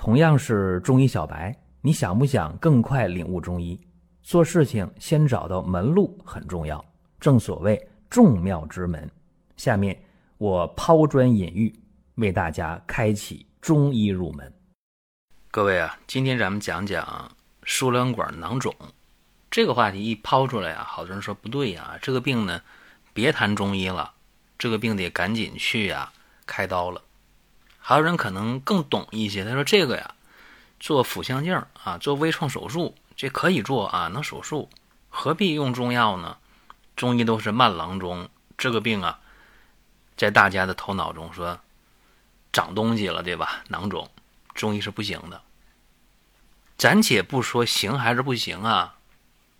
[0.00, 3.78] 同样是中医小白，你想不想更快领悟中医？
[4.22, 6.82] 做事情先找到门路很重要，
[7.20, 9.10] 正所谓众妙之门。
[9.58, 10.02] 下面
[10.38, 11.78] 我抛砖引玉，
[12.14, 14.50] 为大家开启中医入门。
[15.50, 17.30] 各位啊，今天咱们讲讲
[17.64, 18.74] 输卵管囊肿
[19.50, 22.62] 这个话题一抛出来啊，好多人说不对呀，这个病呢，
[23.12, 24.14] 别谈中医了，
[24.56, 26.10] 这个病得赶紧去呀
[26.46, 27.02] 开刀了。
[27.80, 30.14] 还有人可能更懂一些，他说这个呀，
[30.78, 34.68] 做腹腔镜啊，做微创手术，这可以做啊，能手术，
[35.08, 36.36] 何必用中药呢？
[36.94, 39.18] 中医都是慢郎中，这个病啊，
[40.16, 41.58] 在大家的头脑中说
[42.52, 43.62] 长东西了，对吧？
[43.68, 44.10] 囊肿，
[44.54, 45.40] 中医是不行的。
[46.76, 48.96] 暂且不说行还是不行啊，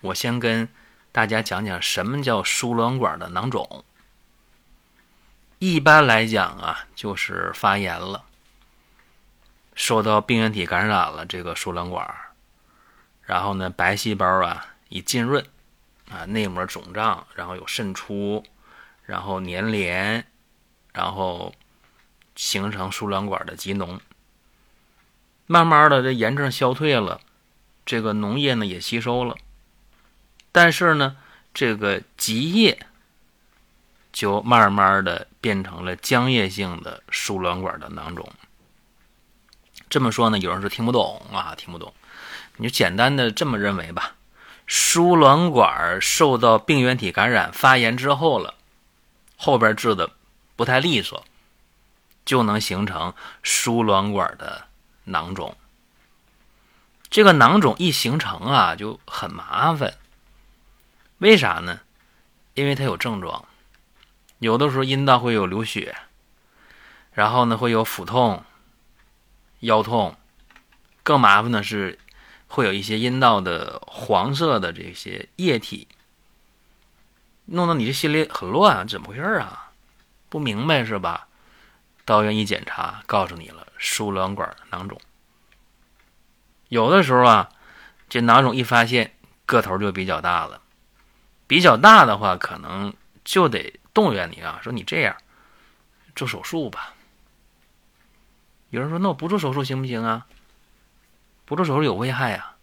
[0.00, 0.68] 我先跟
[1.12, 3.84] 大家讲讲什么叫输卵管的囊肿。
[5.66, 8.26] 一般来讲啊，就是发炎了，
[9.74, 12.06] 受到病原体感染了这个输卵管，
[13.22, 15.42] 然后呢，白细胞啊已浸润，
[16.10, 18.44] 啊内膜肿胀，然后有渗出，
[19.06, 20.26] 然后粘连，
[20.92, 21.54] 然后
[22.36, 23.98] 形成输卵管的积脓。
[25.46, 27.22] 慢慢的，这炎症消退了，
[27.86, 29.34] 这个脓液呢也吸收了，
[30.52, 31.16] 但是呢，
[31.54, 32.86] 这个积液。
[34.12, 38.32] 就慢慢的变成了浆液性的输卵管的囊肿。
[39.90, 41.92] 这么说呢，有人是听不懂啊，听不懂。
[42.56, 44.14] 你就简单的这么认为吧，
[44.66, 48.54] 输卵管受到病原体感染发炎之后了，
[49.36, 50.10] 后边治的
[50.56, 51.22] 不太利索，
[52.24, 54.66] 就能形成输卵管的
[55.04, 55.54] 囊肿。
[57.10, 59.92] 这个囊肿一形成啊，就很麻烦。
[61.18, 61.80] 为啥呢？
[62.54, 63.44] 因为它有症状。
[64.38, 65.96] 有的时候阴道会有流血，
[67.12, 68.44] 然后呢会有腹痛、
[69.60, 70.16] 腰痛，
[71.02, 71.98] 更麻烦的是
[72.48, 75.88] 会有一些阴道的黄色的这些液体，
[77.46, 79.72] 弄得你这心里很乱，怎么回事啊？
[80.28, 81.28] 不明白是吧？
[82.04, 85.00] 到医院一检查，告诉你了，输卵管囊肿。
[86.68, 87.48] 有的时候啊，
[88.08, 89.14] 这囊肿一发现，
[89.46, 90.60] 个头就比较大了，
[91.46, 92.92] 比较大的话，可能
[93.24, 93.80] 就得。
[93.94, 95.16] 动员你啊，说你这样
[96.14, 96.92] 做手术吧。
[98.70, 100.26] 有人说，那我不做手术行不行啊？
[101.44, 102.56] 不做手术有危害啊。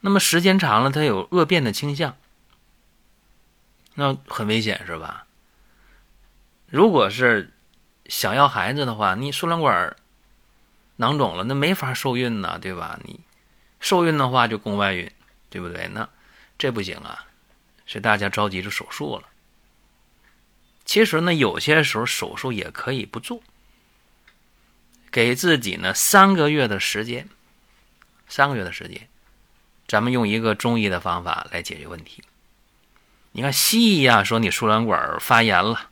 [0.00, 2.16] 那么时间长了，它有恶变的倾向，
[3.94, 5.26] 那很危险是吧？
[6.66, 7.52] 如果是
[8.06, 9.96] 想要孩子的话，你输卵管
[10.96, 12.98] 囊肿了，那没法受孕呢，对吧？
[13.04, 13.20] 你
[13.80, 15.10] 受孕的话就宫外孕，
[15.50, 15.88] 对不对？
[15.88, 16.08] 那
[16.58, 17.26] 这不行啊，
[17.86, 19.28] 是大家着急做手术了。
[20.84, 23.40] 其实呢，有些时候手术也可以不做，
[25.10, 27.28] 给自己呢三个月的时间，
[28.28, 29.08] 三个月的时间，
[29.86, 32.22] 咱们用一个中医的方法来解决问题。
[33.32, 35.90] 你看西医啊，说你输卵管发炎了、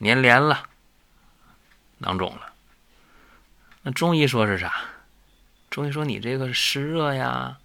[0.00, 0.68] 粘连了、
[1.98, 2.52] 囊肿了，
[3.82, 4.74] 那中医说是啥？
[5.70, 7.58] 中医说你这个湿热呀、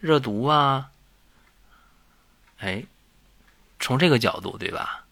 [0.00, 0.90] 热毒啊，
[2.58, 2.84] 哎，
[3.78, 5.06] 从这个角度对吧？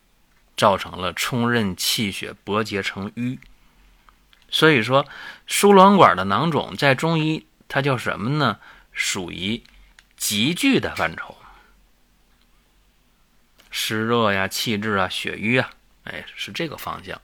[0.60, 3.38] 造成了冲任气血搏结成瘀，
[4.50, 5.06] 所以说
[5.46, 8.60] 输卵管的囊肿在中医它叫什么呢？
[8.92, 9.62] 属于
[10.18, 11.34] 急剧的范畴，
[13.70, 15.70] 湿热呀、气滞啊、血瘀啊，
[16.04, 17.18] 哎，是这个方向。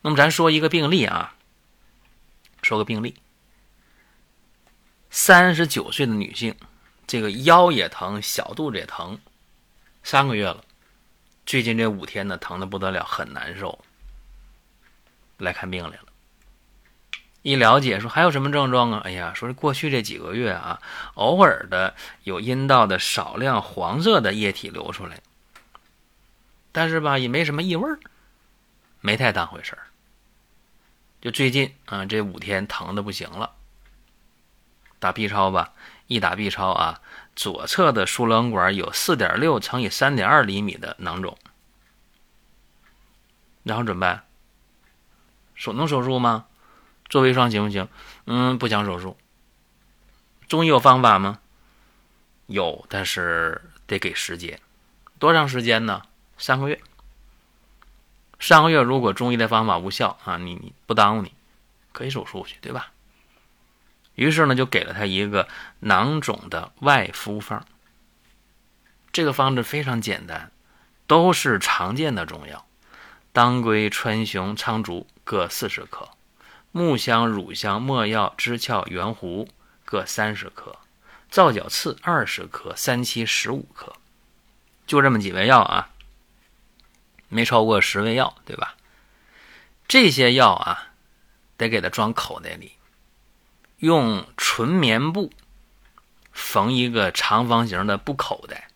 [0.00, 1.36] 那么咱说一个病例啊，
[2.60, 3.14] 说个病例，
[5.10, 6.56] 三十九岁的女性，
[7.06, 9.20] 这个腰也疼，小肚子也疼，
[10.02, 10.64] 三个月了。
[11.50, 13.84] 最近这五天呢，疼的不得了，很难受。
[15.36, 16.04] 来看病来了，
[17.42, 19.02] 一了解说还有什么症状啊？
[19.04, 20.80] 哎呀，说是过去这几个月啊，
[21.14, 25.20] 偶尔的有阴道的少量黄色的液体流出来，
[26.70, 27.98] 但是吧也没什么异味儿，
[29.00, 29.88] 没太当回事儿。
[31.20, 33.50] 就最近啊这五天疼的不行了，
[35.00, 35.72] 打 B 超吧，
[36.06, 37.00] 一打 B 超啊。
[37.40, 41.38] 左侧的输卵管有四点六乘以三点二厘米的囊肿，
[43.62, 44.26] 然后怎么办？
[45.54, 46.44] 手能手术吗？
[47.08, 47.88] 做微创行不行？
[48.26, 49.16] 嗯，不想手术。
[50.48, 51.38] 中医有方法吗？
[52.44, 54.60] 有，但是得给时间。
[55.18, 56.02] 多长时间呢？
[56.36, 56.78] 三个月。
[58.38, 61.32] 上个月如果中医的方法无效啊，你你不耽误你，
[61.92, 62.92] 可以手术去，对吧？
[64.14, 65.48] 于是呢，就给了他一个
[65.80, 67.66] 囊肿的外敷方。
[69.12, 70.52] 这个方子非常简单，
[71.06, 72.66] 都是常见的中药：
[73.32, 76.10] 当归、川芎、苍术各四十克，
[76.70, 79.48] 木香、乳香、没药、知壳、圆胡
[79.84, 80.78] 各三十克，
[81.30, 83.94] 皂角刺二十克，三七十五克，
[84.86, 85.90] 就这么几味药啊，
[87.28, 88.76] 没超过十味药，对吧？
[89.88, 90.92] 这些药啊，
[91.56, 92.74] 得给它装口袋里，
[93.80, 95.30] 用纯棉布
[96.32, 98.68] 缝一个长方形的布口袋，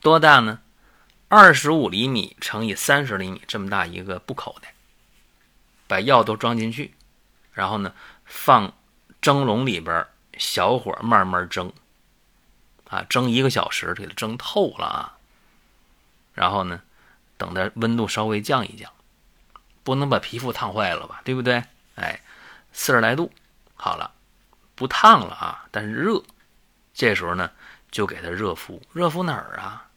[0.00, 0.60] 多大呢？
[1.28, 4.72] 二十五厘米乘以三十厘米这么大一个布口袋。
[5.86, 6.94] 把药都装进去，
[7.52, 7.92] 然后呢，
[8.24, 8.72] 放
[9.20, 10.06] 蒸笼里边，
[10.38, 11.72] 小火慢慢蒸，
[12.88, 15.18] 啊，蒸一个小时，给它蒸透了啊。
[16.32, 16.80] 然后呢，
[17.36, 18.90] 等它温度稍微降一降，
[19.82, 21.62] 不能把皮肤烫坏了吧，对不对？
[21.96, 22.20] 哎，
[22.74, 23.32] 四十来度，
[23.74, 24.12] 好了，
[24.74, 26.22] 不烫了啊，但是热。
[26.92, 27.50] 这时候呢，
[27.90, 29.88] 就给它热敷，热敷哪儿啊？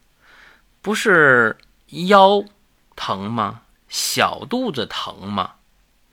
[0.82, 1.58] 不是
[1.88, 2.46] 腰
[2.96, 3.64] 疼吗？
[3.90, 5.56] 小肚子疼吗？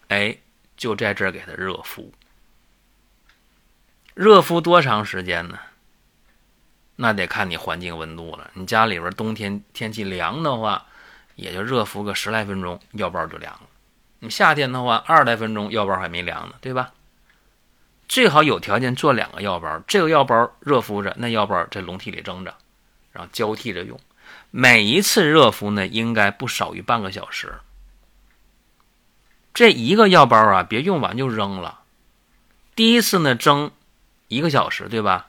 [0.09, 0.39] 哎，
[0.77, 2.13] 就在这儿给它热敷，
[4.15, 5.59] 热敷多长时间呢？
[6.97, 8.51] 那得看你环境温度了。
[8.55, 10.87] 你家里边冬天天气凉的话，
[11.35, 13.61] 也就热敷个十来分钟，药包就凉了。
[14.25, 16.95] 你夏天的话，二十来分钟，药包还没凉呢，对吧？
[18.09, 22.55] 最好有条件做两个药包，这个药包热敷着，那药包在笼屉里蒸着，
[23.13, 24.01] 然后交替着用。
[24.51, 27.53] 每一次热敷呢，应该不少于半个小时。
[29.53, 31.81] 这一个药包啊，别用完就扔了。
[32.75, 33.73] 第一次呢蒸
[34.29, 35.27] 一个小时，对吧？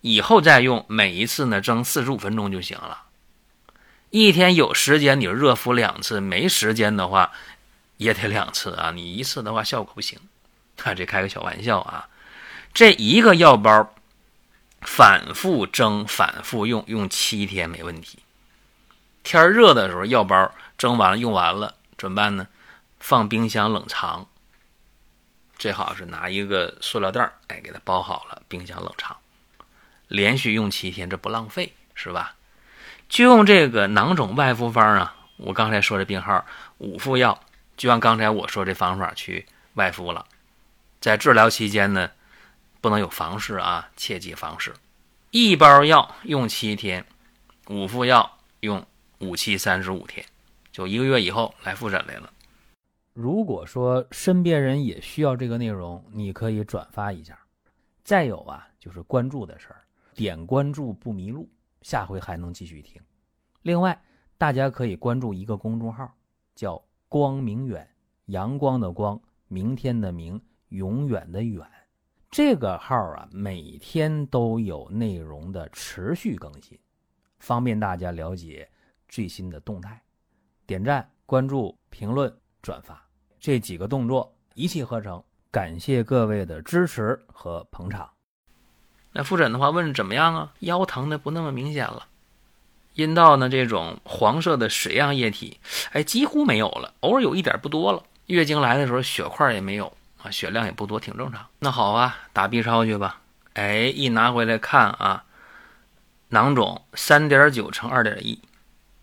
[0.00, 3.02] 以后再用，每一次呢蒸四十五分钟就行了。
[4.08, 7.32] 一天有时间你就热敷两次，没时间的话
[7.98, 8.90] 也得两次啊。
[8.90, 10.18] 你一次的话效果不行。
[10.82, 12.08] 啊，这开个小玩笑啊。
[12.72, 13.94] 这一个药包
[14.80, 18.20] 反复蒸、反复用，用七天没问题。
[19.22, 22.46] 天热的时候，药包蒸完了用完了，怎么办呢？
[23.00, 24.26] 放冰箱冷藏，
[25.58, 29.16] 最好是拿一个塑料袋哎，给它包好了，冰箱冷藏，
[30.08, 32.34] 连续用七天，这不浪费是吧？
[33.08, 36.44] 就用这个囊肿外敷方啊，我刚才说的病号
[36.78, 37.40] 五副药，
[37.78, 40.26] 就按刚才我说这方法去外敷了。
[41.00, 42.10] 在治疗期间呢，
[42.80, 44.74] 不能有房事啊，切记房事。
[45.30, 47.06] 一包药用七天，
[47.68, 48.84] 五副药用
[49.20, 50.26] 五七三十五天，
[50.72, 52.32] 就一个月以后来复诊来了。
[53.12, 57.38] 如果说身边人也需要这个内容，你可以转发一下。
[58.02, 59.84] 再有啊，就是关注的事儿，
[60.14, 61.48] 点关注不迷路，
[61.82, 63.00] 下回还能继续听。
[63.62, 64.00] 另外，
[64.36, 66.12] 大家可以关注一个公众号，
[66.54, 67.88] 叫“光明远”，
[68.26, 71.66] 阳光的光，明天的明，永远的远。
[72.30, 76.78] 这个号啊，每天都有内容的持续更新，
[77.38, 78.68] 方便大家了解
[79.08, 80.02] 最新的动态。
[80.66, 83.02] 点赞、关注、评论、转发。
[83.40, 88.10] 这几个动作一气呵成，感谢各位的支持和捧场。
[89.12, 90.52] 那复诊的话，问怎么样啊？
[90.60, 92.06] 腰疼的不那么明显了，
[92.98, 95.60] 阴道呢这种黄色的水样液体，
[95.92, 98.02] 哎，几乎没有了，偶尔有一点不多了。
[98.26, 101.46] 月经来的时候血块也没有啊，血量也不多，挺正常。
[101.60, 103.20] 那好啊，打 B 超去吧。
[103.54, 105.22] 哎，一拿回来看啊，
[106.30, 108.42] 囊肿三点九乘二点一，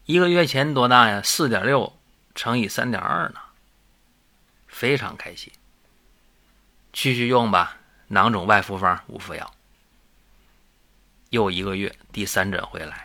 [0.03, 1.21] 一个月前多大呀？
[1.23, 1.93] 四点六
[2.35, 3.39] 乘以三点二呢。
[4.67, 5.53] 非常开心，
[6.91, 7.77] 继续用吧。
[8.09, 9.53] 囊肿外敷方五副药，
[11.29, 13.04] 又一个月，第三诊回来，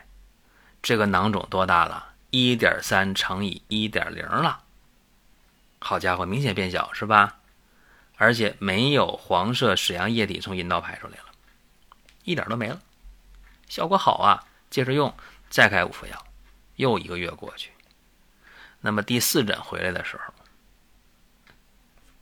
[0.82, 2.14] 这个囊肿多大了？
[2.30, 4.62] 一点三乘以一点零了。
[5.80, 7.38] 好家伙，明显变小是吧？
[8.16, 11.24] 而且没有黄色屎样液体从阴道排出来了，
[12.24, 12.78] 一点都没了，
[13.66, 14.44] 效果好啊！
[14.68, 15.14] 接着用，
[15.48, 16.26] 再开五副药，
[16.76, 17.72] 又一个月过去，
[18.80, 20.34] 那么第四诊回来的时候。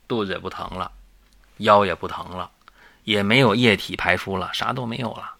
[0.07, 0.91] 肚子也不疼了，
[1.57, 2.49] 腰也不疼了，
[3.03, 5.35] 也没有液体排出了，啥都没有了。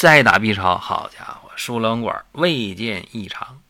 [0.00, 3.60] 再打 B 超，好家伙，输卵管未见异常，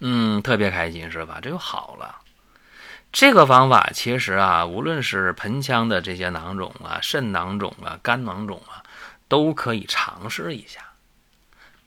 [0.00, 1.38] 嗯，特别开心是吧？
[1.40, 2.16] 这就好了。
[3.10, 8.84] 这个方法其实啊，无论是盆腔的这些囊肿啊、肾囊肿啊、肝囊肿啊，
[9.28, 10.92] 都可以尝试一下。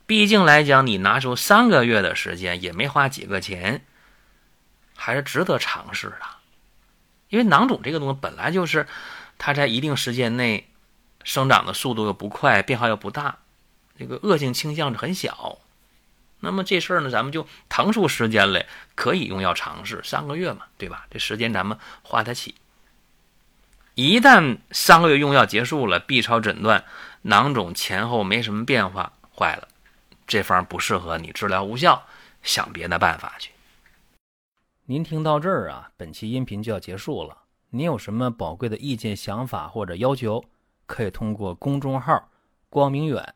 [0.07, 3.85] 毕竟来讲，你拿出三个月的时间，也没花几个钱，
[4.95, 6.21] 还是值得尝试的。
[7.27, 8.87] 因为囊肿这个东西本来就是，
[9.37, 10.67] 它在一定时间内
[11.23, 13.37] 生长的速度又不快，变化又不大，
[13.99, 15.59] 这个恶性倾向是很小。
[16.39, 18.65] 那么这事儿呢，咱们就腾出时间来，
[18.95, 21.05] 可以用药尝试三个月嘛，对吧？
[21.11, 22.55] 这时间咱们花得起。
[23.95, 26.85] 一旦三个月用药结束了，B 超诊断
[27.23, 29.67] 囊肿前后没什么变化，坏了，
[30.25, 32.07] 这方不适合你，治疗无效，
[32.41, 33.51] 想别的办法去。
[34.85, 37.39] 您听到这儿啊，本期音频就要结束了。
[37.71, 40.45] 您有什么宝贵的意见、想法或者要求，
[40.85, 42.29] 可以通过公众号
[42.69, 43.35] “光明远”